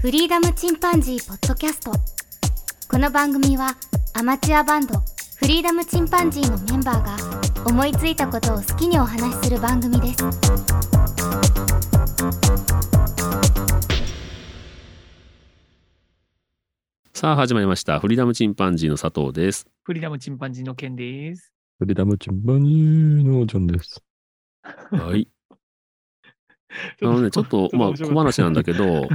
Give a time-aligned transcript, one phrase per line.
[0.00, 1.92] フリーダムチンパンジーポッドキャスト
[2.88, 3.76] この番組は
[4.14, 4.94] アマチュアバンド
[5.36, 10.24] フリーダムチンパンジーのメンバーが思いついたことを好きにお話しする番組です
[17.12, 18.00] さあ始まりました。
[18.00, 19.66] フリーダムチンパンジーの佐藤です。
[19.82, 21.52] フリーダムチンパンジーの件です。
[21.78, 24.02] フリーダムチンパンジーのジョンです。
[24.62, 25.28] はい。
[27.02, 29.06] あのね、ちょっと、まあ、小話なんだけど、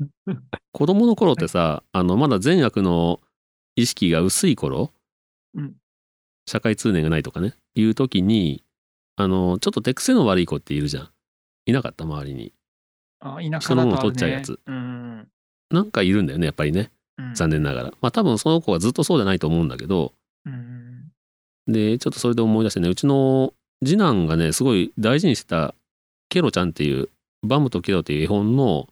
[0.72, 3.20] 子供の頃ってさ、あの、まだ善悪の
[3.76, 4.92] 意識が薄い頃、
[5.54, 5.74] うん
[6.48, 8.64] 社会通念がないとかね、いう時に、
[9.16, 11.10] あの、ちょっと手癖の悪い子っているじゃん。
[11.66, 12.54] いなかった、周りに。
[13.20, 15.28] あ田舎だと人のもの取っちゃうやつうん。
[15.70, 16.90] なんかいるんだよね、やっぱりね。
[17.18, 17.90] うん残念ながら。
[18.00, 20.14] まあ、多分その子はずっとそうじゃないと思うんだけど、
[20.46, 21.12] うん。
[21.66, 23.52] で、ちょっとそれで思い出してね、うちの
[23.84, 25.74] 次男がね、すごい大事にしてた、
[26.30, 27.10] ケロちゃんっていう、
[27.42, 28.88] バムとケロっていう絵本の、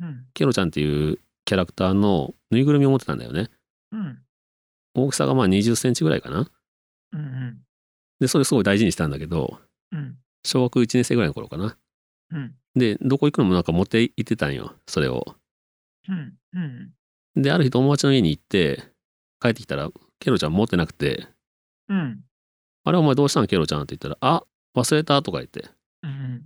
[0.00, 0.26] うん。
[0.34, 3.50] ケロちゃんっていうキャラクターのぬいぐるみを持ってたんだよね。
[3.92, 4.18] うん。
[4.94, 6.50] 大きさがまあ20センチぐらいかな。
[7.12, 7.58] うん。
[8.20, 9.58] で、それすごい大事にしたんだけど、
[9.92, 10.16] うん。
[10.44, 11.76] 小学1年生ぐらいの頃かな。
[12.30, 12.54] うん。
[12.74, 15.36] で、どこ行くのもなんか持って行ってたんよ、それを。
[16.08, 16.34] うん。
[16.54, 17.42] うん。
[17.42, 18.82] で、ある日友達の家に行って、
[19.40, 21.26] 帰ってきたら、ケロちゃん持ってなくて、
[21.88, 22.24] うん。
[22.84, 24.44] あれお前どうしたんケロちゃんって言ったら、あ
[24.76, 25.68] 忘れたとか言って。
[26.02, 26.42] うん。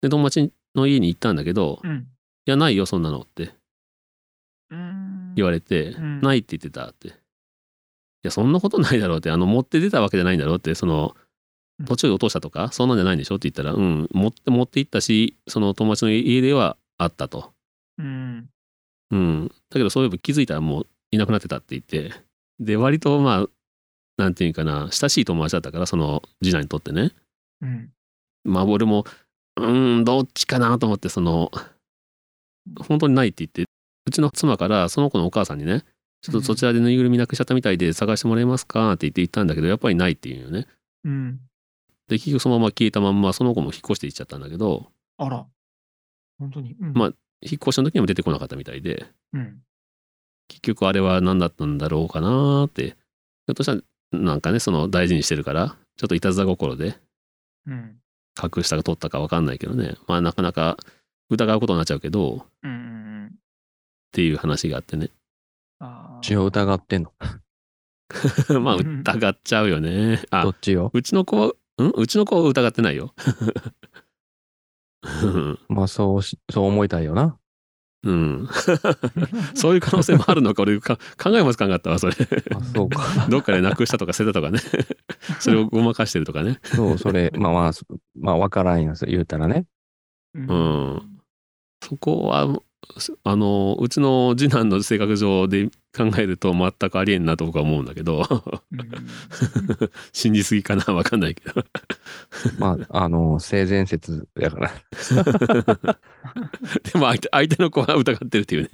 [0.00, 2.06] で、友達の家に行ったんだけど、いうん。
[2.46, 3.54] や、ないよ、そんなのって
[4.70, 5.34] うん。
[5.34, 7.08] 言われて、うんないって言ってたって。
[7.08, 7.12] い
[8.22, 11.14] や、そんなことないだろうって、あの、持って出たわけじゃないんだろうって、その
[11.78, 17.52] うん、途中で落としたとか、そんなんじゃないんでしょって言ったら、うん、持って持って行ったし、その友達の家ではあったと。
[17.98, 18.48] うん。
[19.10, 19.48] うん。
[19.48, 22.14] だけど、そういえば気づいたらもういなくなってたって言って、
[22.60, 23.46] で、割とまあ、
[24.16, 27.12] なんていうかな、親しい友達だったから、その次男にとってね。
[27.60, 27.90] うん。
[28.44, 29.04] まあ、俺も、
[29.56, 31.50] うーん、どっちかなと思って、その、
[32.80, 33.64] 本当にないって言って、
[34.06, 35.84] うちの妻からその子のお母さんにね、
[36.22, 40.66] ちょっとそちらでぬいぐるみなくしちゃったみたいで探してもらえますかって言って言ったんだけど、やっぱりないっていうよね。
[41.04, 41.40] うん。
[42.08, 45.46] で、結局そのまま消えたまんま、その子も引っ越していっちゃったんだけど、あら。
[46.38, 46.76] 本当に。
[46.80, 47.12] うんまあ
[47.46, 49.04] 引っ越しの時にも出てこなかったみたいで、
[49.34, 49.60] うん。
[50.48, 53.82] 結局あれは何だったんだろうかなーって、ひょっとしたら
[54.12, 56.98] なんかね、その大事にしてるから、ちょっといたずら心で
[57.66, 57.98] うん。
[58.42, 60.78] 隠したか取ったか分かんないけどね、まあなかなか
[61.30, 62.70] 疑うことになっちゃうけど、っうん。
[62.70, 63.34] うん。
[64.12, 65.10] ていう話があってね。
[65.80, 67.12] あ血を疑ってんの？
[68.60, 70.22] まあうん疑っちゃうよね。
[70.30, 71.48] あど、っちをうちの子は、
[71.82, 71.90] ん？
[71.96, 73.14] うちの子は疑ってないよ。
[75.68, 77.36] まあそうし、そう思いたいよな。
[78.04, 78.48] うん。
[79.54, 82.14] そういう可能性もあるのか、俺か考えもつかんかったわ、それ。
[82.54, 83.26] あそうか。
[83.30, 84.60] どっかでなくしたとか捨てたとかね。
[85.40, 86.60] それをごまかしてるとかね。
[86.64, 87.84] そう、それ、まあまあ、そ
[88.18, 89.66] まあわからんやつ言うたらね。
[90.34, 91.13] ううん。
[91.84, 92.60] そこは、
[93.24, 98.22] あの、うちの次男の性格上で考えると全くありえんなと僕は思うんだけど、
[98.72, 98.90] うん。
[100.12, 101.62] 信じすぎかなわかんないけど。
[102.58, 104.70] まあ、あの、性善説やから。
[106.92, 108.68] でも相手相手の子は疑ってるっていうね。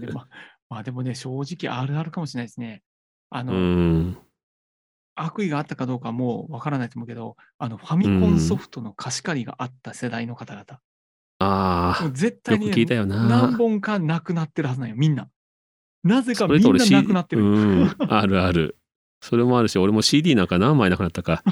[0.00, 0.28] でまあ
[0.68, 2.82] まあでもね、正直あるあるかもしれないですね。
[3.30, 4.18] あうの、ん。
[5.14, 10.80] 悪意があったかどうかはもうわからないと思うけど、あのファミコンソフトの貸し借りがあった世代の方々、
[11.38, 13.26] あもう絶あ、よ対にね、く聞いたよな。
[13.26, 15.28] 何本かなくなってるはずなんよ、みんな。
[16.04, 17.44] なぜかみんななくなってる。
[17.44, 18.78] うん、あるある。
[19.20, 21.44] それもあるし、俺も CD なんか何枚なくなったか。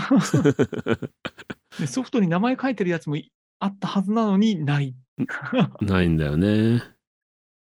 [1.78, 4.94] でソフトに名前書いてるやつもいあったはずなのにない。
[5.80, 6.82] ないんだよね。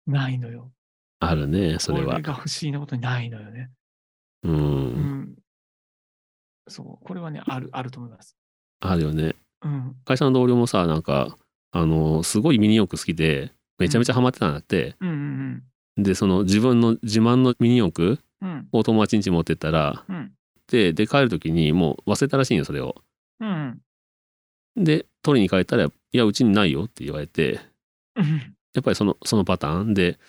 [0.05, 0.71] ないのよ。
[1.19, 2.21] あるね、それはこれ。
[2.21, 3.71] が不思議なことにないのよね。
[4.43, 4.49] う。
[4.49, 4.59] うん
[5.21, 5.35] ん。
[6.67, 8.37] そう、これはね、ある、あると思います。
[8.79, 9.35] あるよね。
[9.61, 9.95] うん。
[10.05, 11.37] 会社の同僚もさ、なんか、
[11.71, 14.95] あの、すごいミニ四駆好きで、めちゃめちゃハマってたんだって。
[14.99, 15.63] うんうん
[15.99, 18.19] で、その自分の自慢のミニ四駆。
[18.71, 20.31] を友達ん家持ってったら、うん。
[20.67, 22.95] で、で、帰る時にもう忘れたらしいんよ、それを。
[23.39, 23.81] うん。
[24.75, 27.59] で、取りに帰ったら、いや、うちにないよって言われて、
[28.15, 28.55] うん。
[28.73, 30.19] やっぱりその、そのパターンで、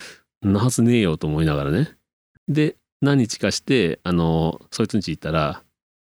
[0.41, 1.89] なはずねえよと思いながらね。
[2.47, 5.63] で、何日かして、あの、そいつん家行ったら、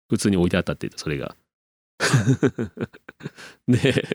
[0.10, 1.36] 普通に置いてあったって言って、それが。
[3.68, 4.08] で、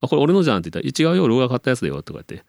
[0.00, 2.44] あ、これ俺のじゃんって言ったら、違うよ、俺が買ったやつだよとかって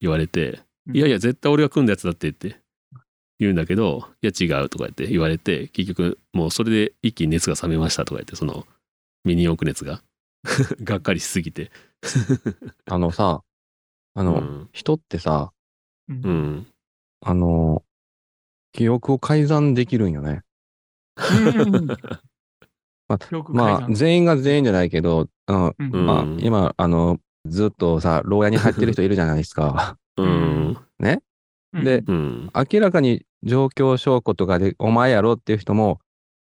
[0.00, 0.60] 言われて、
[0.92, 2.60] いやいや、絶対俺が組んだやつだって言って
[3.38, 8.66] 言うんだけど、いや違うとか言って言われて、結局もうそれで一気に熱が冷めましたとか言って、その
[9.24, 10.02] ミニ四駆熱が
[10.82, 11.70] がっかりしすぎて。
[12.86, 13.42] あのさ、
[14.14, 14.68] あの、うん。
[14.72, 15.52] 人ってさ、
[16.08, 16.66] うんうん。
[17.20, 17.82] あの、
[18.72, 20.42] 記憶を改ざんできるんよね。
[21.16, 21.86] うん
[23.08, 29.96] ま記憶改ざんまあ、全員が全員じゃないけど、あのうんうんまあ、今、あの、ずっとさ、牢屋に入ってる人いるじゃないですか。
[30.18, 30.76] うん。
[31.84, 32.50] でうん。
[32.54, 36.00] 明らかに状況証拠とかで、お前やろっていう人も、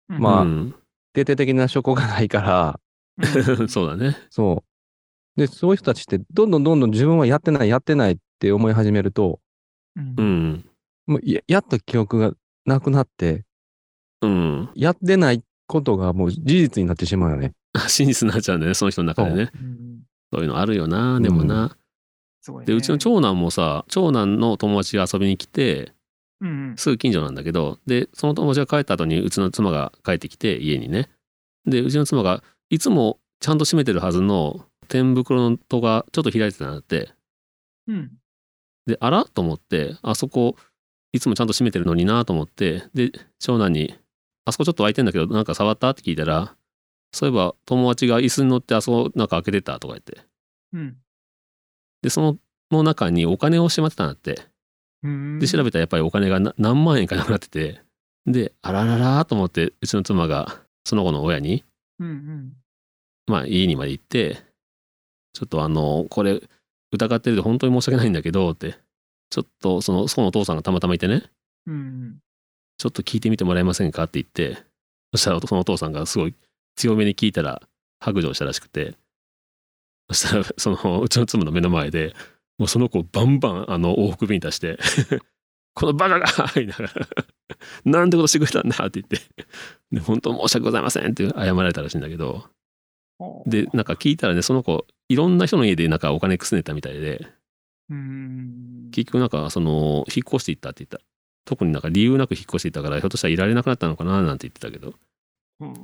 [0.08, 0.74] まあうん
[1.12, 2.80] 徹底的な証拠がないから、
[3.18, 4.16] うん そうだね。
[4.30, 4.64] そ
[5.36, 5.40] う。
[5.40, 9.40] で、そういう人たちって、どんどんどんどん自分はやってない、やってないって思い始めると、
[9.96, 10.70] うんうん。
[11.06, 12.32] もうややった記憶が
[12.64, 13.44] なくなって、
[14.22, 14.70] うん。
[14.74, 17.52] やってないことがもう事実になってしまうよね。
[17.88, 19.50] 真実になっちゃうんだよね、その人の中でね。
[19.54, 19.80] うん
[20.32, 21.76] そういうのあるよな、でもな。
[22.40, 25.92] すごいねで、うちの長男もさ、長男の友達が遊びに来て、
[26.40, 31.10] うんすぐ近所なんだけど、で、その友達が帰った後に、うちの妻が帰ってきて、家にね。
[31.66, 37.10] で、うちの妻が、いつもちゃんと閉めてるはずの天袋の戸がちょっと開いてたなって。
[37.88, 38.12] うん
[38.86, 39.24] で、あら？
[39.24, 40.56] と思って、あそこ、
[41.12, 43.94] いつもちゃんと閉めてるのになと思って、で、長男に、
[44.50, 45.90] あそこちょっと開いてんだけど、なんか触った？
[45.90, 46.54] って聞いたら、
[47.12, 50.20] そういえば友達が椅子に乗ってあそこなんか開けてたとか言って。
[50.72, 50.96] うん。
[52.02, 52.36] で、その
[52.70, 54.40] の中にお金をしまってたんだって。
[55.02, 55.38] うん。
[55.38, 57.80] で、調べたらやっぱりお金がな何万円かなくなってて、
[58.26, 61.64] で、あらららと思って、うちの妻がその子の親に、
[61.98, 62.52] うんうん。
[63.26, 64.36] まあ家にまで行って、
[65.32, 66.40] ちょっとあの、これ
[66.92, 68.76] 疑ってるで本当に申し訳ないんだけどって、
[69.30, 71.22] ちょっとその、そのお父さんがたまたまいてね、うん
[72.80, 74.62] ちょっと聞いてみてもらえませんかって言って、
[75.12, 76.34] そしたらそのお父さんがすごい
[76.76, 77.60] 強めに聞いたら
[78.00, 78.94] 白状したらしくて、
[80.10, 82.14] そしたらそのうちの妻の目の前で、
[82.56, 84.78] もうその子をバンバンあの往復便出して、
[85.74, 86.92] このバカが言いながら、
[87.84, 89.20] なんてことしてくれたんだって言って、
[89.92, 92.48] で本当申し訳ございませんって謝られたらしいんだけど、
[93.44, 97.26] で、なんか聞いたらね、その子、いろんな人の家でなんかお金くすねたみたいで、
[97.90, 101.09] うん結局なんかその、引っ越していったって言った。
[101.44, 104.94] 特になんか理由なく引っ越していったから、ひょっとしたらいられなくなったのかななんて言ってたけど、
[105.60, 105.74] うん。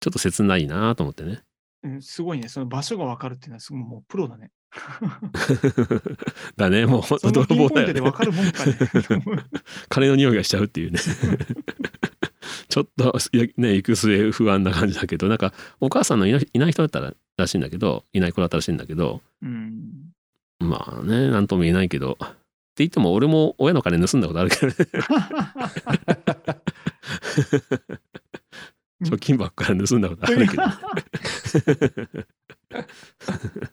[0.00, 1.42] ちょっと切ないなと思ってね。
[1.82, 2.48] うんすごいね。
[2.48, 4.50] その場所がわかるっていうのはすごいもうプロだね。
[6.56, 7.94] だね、もう本当泥棒だよね。
[7.94, 8.12] でわ。
[8.12, 8.74] かるもんかね。
[9.88, 10.98] 金の匂いがしちゃうっていうね。
[12.68, 13.16] ちょっと、
[13.56, 20.12] ね、行く末不安な感じだけど、なんか、お母さんのいないいない人だったららしいんだけど、いない子だったらしいんだけど、うん。
[20.60, 22.18] まあね、なんとも言えないけど、
[22.78, 24.74] って言っても俺も親の金盗んだことあるけどね、
[29.02, 30.62] 貯金箱から盗んだことあるけど、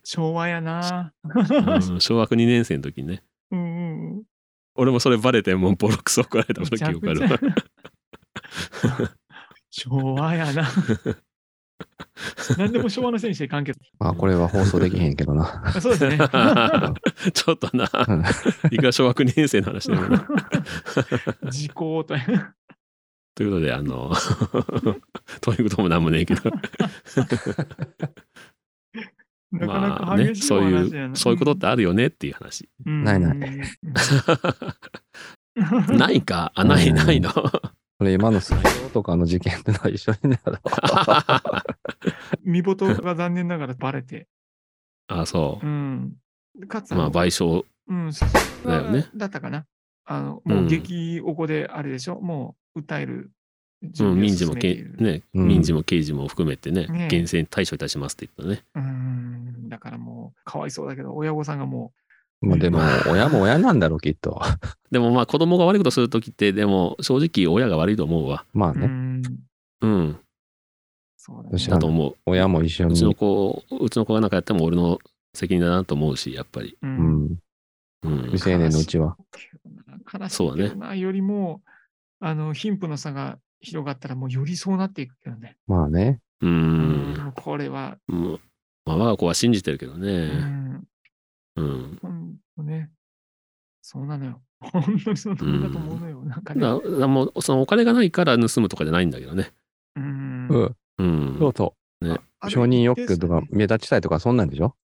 [0.04, 1.13] 昭和やな。
[1.24, 4.24] うん小学2年生の時にね、うんうんうん。
[4.74, 7.40] 俺もそれバレてもうボロクソ怒られた記憶あるわ。
[9.69, 10.68] 昭和やな。
[12.57, 15.62] 何でも昭和のせいにして関係まあ、これは放送できへんけどな。
[15.66, 16.18] あそうですね。
[17.33, 18.24] ちょっとな、うん
[18.72, 20.27] いくら小学2年生の話でもな。
[21.51, 22.16] 時効と。
[23.36, 24.13] ということで、あの、
[25.42, 26.42] ということもなんもねえけど、
[29.51, 32.69] なかまなあね、か激しいそういお話やう、そういうことってあるよねっていう話。
[32.86, 33.42] うんないないう
[35.94, 37.31] んないか、あ、ないないの？
[37.97, 40.59] これ今のスケとかの事件ってのは一緒になる。
[42.44, 44.27] 身元が残念ながらバレて。
[45.07, 45.69] あ、そうう。
[45.69, 46.13] ん。
[46.68, 49.65] かつ、まあ、賠償、うん、そそだよねだったかな。
[50.06, 53.31] あの、もう激おこであれでしょ、もう訴える
[53.81, 54.56] 準うん、民事も。
[54.56, 58.65] ね、うん民事も刑事も含めてね、ね厳正に対処いたしますって言ったね。
[58.75, 59.69] うん。
[59.69, 61.93] だからもう、かわいそうだけど、親御さんがも
[62.46, 64.42] まあでも、親も親なんだろう、きっと。
[64.92, 68.46] でもまあ子供が悪いことするときって、でも正直親が悪いと思うわ。
[68.54, 69.22] う、うまあね、ん。
[69.82, 70.20] うん、
[71.18, 72.16] そうだと思う。
[72.25, 73.16] 親も一緒うちのに。
[73.16, 75.00] 子、うちの子がなんかやっても俺の
[75.34, 76.78] 責任だなと思うし、やっぱり。
[76.82, 76.88] う。
[76.88, 77.40] うんん。
[78.04, 78.40] うん未。
[78.40, 79.18] 成年のうちは。
[80.14, 81.62] 悲しいそうだねよりも、
[82.20, 85.58] あの、貧富の差が広がったら、もうよりそうなっていくけどね。
[85.68, 86.22] まあね。
[86.42, 86.48] う。
[86.48, 88.40] うんこれは、もう
[88.86, 90.28] まあ我が子は信じてるけどうね。
[90.28, 90.84] ん、
[91.55, 92.00] うん。
[92.01, 92.89] ほんとね。
[93.81, 94.41] そうなのよ。
[94.59, 96.21] 本当にそうなんだと思うのよ。
[96.24, 96.65] なんかね。
[97.07, 99.51] もうそのお金がないから盗むとかじゃないんだけどね。
[99.95, 100.75] うんうん。
[100.97, 101.35] うん。
[101.39, 102.12] そうそう。
[102.39, 104.75] あれ承認欲求とか目立ちたいとかそんなんでしょ？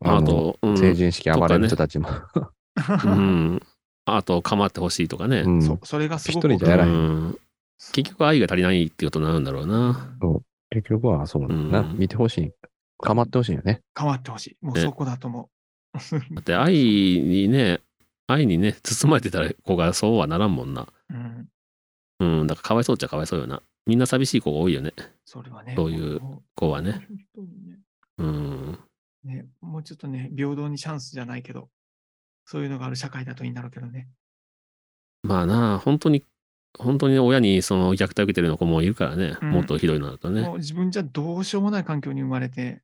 [0.00, 2.08] あのと、うん成人式暴れる人たちも。
[2.76, 3.62] 数ねうん。
[4.06, 5.40] あと、構ってほしいとかね。
[5.40, 6.96] うんそそれがすごく一人じゃやらへんう
[7.28, 7.38] ん
[7.92, 10.16] 結局愛が足りないっていうことになるんだろうな。
[10.70, 11.88] 結局はそうなんだな。
[11.88, 12.52] うん見てほしい。
[12.98, 13.80] 構ってほしいよね。
[13.98, 14.56] 変わってほしい。
[14.64, 15.48] もうねそこだと思う。
[16.32, 17.80] だって愛にね、
[18.26, 20.88] 愛にね、包まれてた子がそうはならんもんな。
[21.10, 21.48] うん、
[22.20, 22.46] うん。
[22.46, 23.62] だからかわいそうっちゃかわいそうよな。
[23.86, 24.92] みんな寂しい子が多いよね。
[25.24, 25.74] それはね。
[25.76, 26.92] そういうも子はね。
[26.92, 27.80] ね
[28.18, 28.78] うん。
[29.24, 31.68] ね、もうちょっとね、平等にチャンスじゃないけど、
[32.46, 34.08] そういうのがある社会だといいんだろうけどね。
[35.22, 36.24] まあな、本当に、
[36.78, 39.36] 本当に親にその虐待を受けてるの子もいるからね。
[39.40, 40.48] うんもっとひどいのだとね。
[40.58, 42.82] 自分じゃどうしようもない環境に生まれて、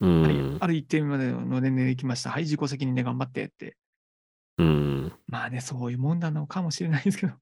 [0.00, 2.30] ある一定までの年齢で行きました。
[2.30, 3.76] はい、自己責任で頑張ってって。
[4.58, 5.12] うん。
[5.26, 7.32] まあね、そういうもんなのかもしれないですけど。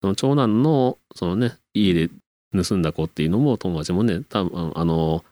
[0.00, 2.10] その長男の、そのね、家で
[2.52, 5.24] 盗んだ子っていうのも、友達もね、多分あの、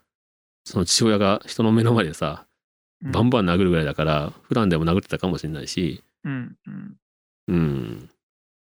[0.64, 2.50] その父親が人の目の前でさ、うん
[3.02, 6.96] バンバン殴るぐらいだから、普段でも殴ってたかもしれないし、うん、うん、
[7.48, 8.10] うん。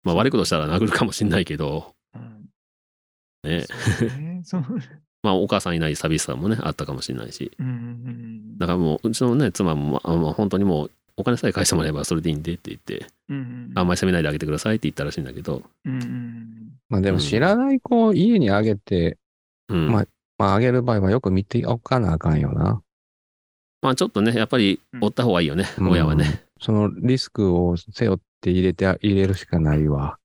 [0.03, 2.49] まあ悪いことしたら殴るかもしれないけど、うん。
[3.43, 3.67] ね。
[3.67, 4.41] そうね。
[4.45, 4.65] そう。
[5.25, 7.51] まあお母さんいない寂しさもね、あったかもしれないし。
[7.59, 13.37] うん、うん、だからもう、うちのね、妻も、まあ、まあ本当にもう、お金さえ返してもらえばそれでいいんでって言って、うん。
[13.37, 16.73] うん、あんまり責めないであげてくださいって言ったらしいんだけど、うん、うん。
[16.91, 19.17] まあでも知らない子を家にあげて、
[19.71, 19.91] うん。
[19.91, 22.83] まあまああげる場合はよく見ておかなあかんよな。
[23.81, 26.43] まあちょっとね、やっぱり追った方がいいよね、うん親はね。
[26.61, 30.19] そのリスクを背負って入れて、入れるしかないわ。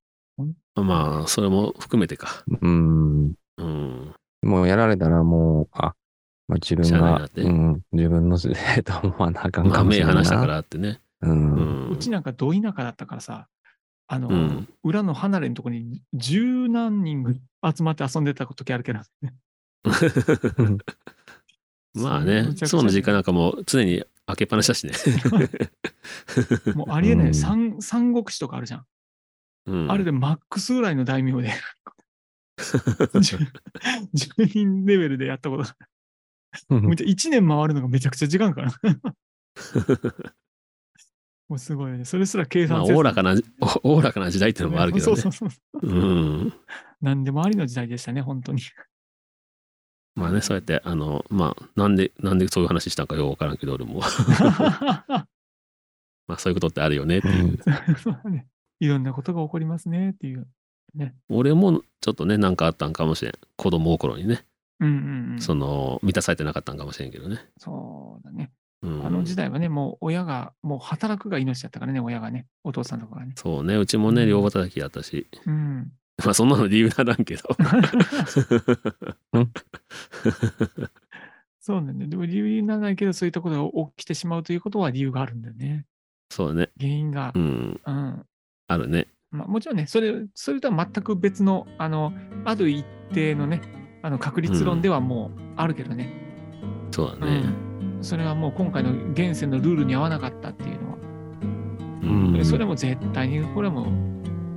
[0.75, 2.44] まあ、それも含めてか。
[2.62, 3.34] うん。
[3.58, 4.13] うん。
[4.41, 5.96] もうやられたらもう、あ、
[6.48, 10.22] まあ、自分がうん、自分の せいと思わなあかんまあ、かもしれないな。
[10.22, 11.01] 目離したからってね。
[11.22, 11.29] う。
[11.29, 11.91] うんん。
[11.91, 13.48] うちなんかど田舎だったからさ、
[14.08, 19.00] あの、うん裏の離れのとこに十何人ぐ集まって遊んでた時あるけど、
[21.93, 24.93] まあねむちゃくちゃ、妻の実家なんかもう常に開けっぱなしだしね。
[26.74, 28.86] もうありえない、うん三三国志とかあるじゃん。
[29.67, 31.51] うんあれでマックスぐらいの大名で
[33.16, 33.51] 10
[34.13, 35.75] 10人レベルでやったことが、
[36.70, 39.01] うんめっちゃ1年回るのがめちゃくちゃ時間かかる。
[41.48, 42.06] もうすごいよね。
[42.06, 43.36] それすら計まあ、算せずおおらかな、
[43.84, 45.32] おおらかな時代っていうのもあるけどねそう。
[45.32, 45.88] そうそう。
[45.88, 46.54] うん。
[47.01, 48.62] 何でもありの時代でしたね、本当に。
[50.13, 54.01] まあね、そうやって、あの、まあ、なんで、なんでそういう話したんかよくわからんけど、俺も。
[56.28, 57.58] まあ、そういうことってあるよねっていう。
[57.98, 58.48] そうだね
[58.80, 60.48] いろんなことが起こりますねっていう。
[61.29, 63.34] 俺もちょっとね、なんかあったんかもしれん。
[63.55, 64.46] 子供心にね。
[64.79, 65.41] うんうんうん。
[65.41, 67.39] その、満たされてなかったんかもしれんけどね。
[67.58, 68.51] そうだね。
[68.81, 73.34] うん、あの時代はね、もう親が、もう働くが命だったからね、親がね、お父さんとかがね。
[73.36, 75.27] そうね、うちもね、両働きやったし。
[75.46, 75.91] うん。
[76.24, 77.43] まあ、そんなの理由ならんけど。
[81.60, 82.10] そうなんだよ。
[82.10, 85.86] でも理由にならないけど、そういったことが起きてしまうということは理由があるんだよね。
[86.29, 86.69] そうね。
[86.79, 87.39] 原因がう。
[87.39, 87.81] ん。
[87.86, 88.25] うん。
[88.67, 89.08] あるね。
[89.31, 92.13] まあ、もちろんね、それ、それとは全く別の、あの、
[92.45, 93.62] ある一定のね、
[94.01, 96.09] あの確率論ではもうあるけどね。
[96.91, 97.43] そうだね。
[97.43, 98.03] うん。
[98.03, 100.98] それはもう今回の現世のルールに合わなかったっていうのは、
[102.01, 102.36] うん。
[102.36, 103.86] うんそれも絶対に、これはもう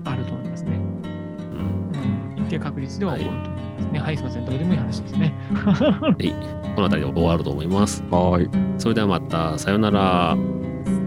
[0.05, 0.73] あると思いますね。
[0.73, 2.45] うんうん。
[2.45, 3.99] 一定確率では起こると思いますね。
[4.01, 4.45] はい、すみません。
[4.47, 5.35] どうでもいい話ですね。
[5.51, 8.03] この辺りで終わると思います。
[8.11, 8.81] はーい。
[8.81, 10.37] それではまた、さようなら。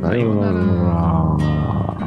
[0.04, 2.05] さようなら。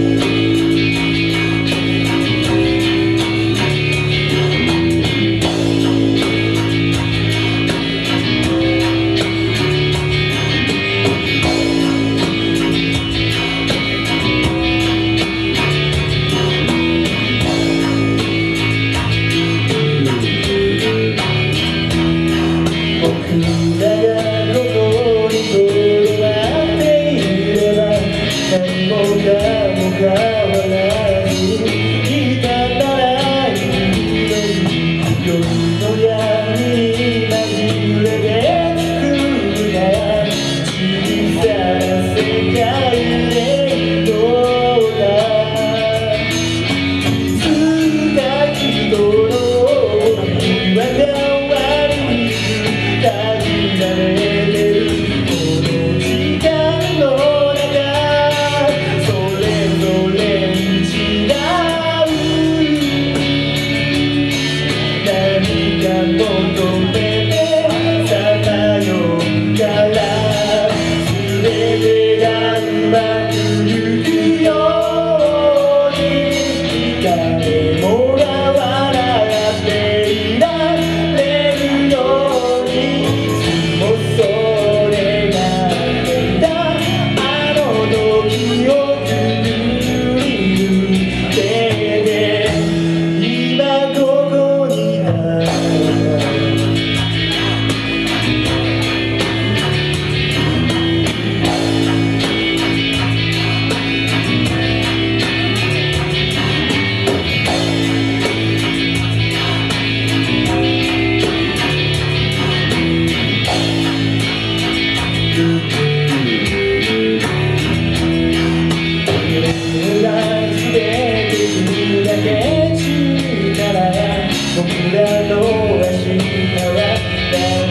[127.32, 127.69] Yeah.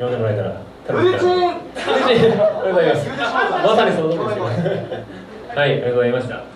[0.00, 1.26] 読んでもらえたら嬉しい。
[1.26, 1.44] 嬉
[2.08, 3.08] しいありがとうございます。
[3.10, 4.24] まさにその通りで
[5.52, 6.49] すはいありがとうございました。